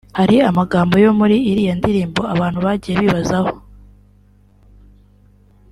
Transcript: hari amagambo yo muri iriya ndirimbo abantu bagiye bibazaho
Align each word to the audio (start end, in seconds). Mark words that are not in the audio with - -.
hari 0.17 0.37
amagambo 0.49 0.95
yo 1.03 1.11
muri 1.19 1.35
iriya 1.51 1.73
ndirimbo 1.79 2.21
abantu 2.33 2.59
bagiye 2.65 2.95
bibazaho 3.03 3.49